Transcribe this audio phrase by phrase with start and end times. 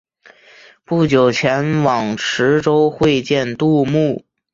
[0.83, 4.25] 不久前往池州会见杜牧。